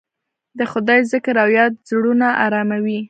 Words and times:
د 0.57 0.59
خدای 0.71 1.01
ذکر 1.11 1.35
او 1.43 1.49
یاد 1.57 1.73
زړونه 1.89 2.27
اراموي. 2.45 2.99